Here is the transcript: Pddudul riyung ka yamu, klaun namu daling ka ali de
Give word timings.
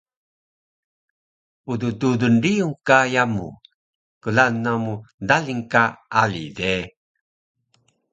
Pddudul 1.65 2.21
riyung 2.43 2.75
ka 2.87 2.97
yamu, 3.13 3.47
klaun 4.23 4.53
namu 4.63 4.93
daling 5.27 5.63
ka 5.71 5.83
ali 6.21 6.45
de 6.57 6.73